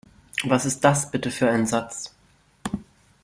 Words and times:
Was 0.45 0.65
ist 0.65 0.83
das 0.83 1.11
bitte 1.11 1.29
für 1.29 1.47
ein 1.47 1.67
Satz? 1.67 2.15